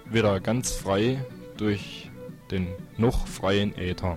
[0.09, 1.18] wieder ganz frei
[1.57, 2.12] durch
[2.53, 4.16] den noch freien Äther.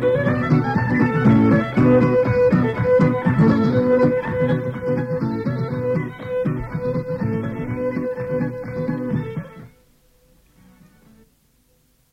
[0.00, 2.40] Musik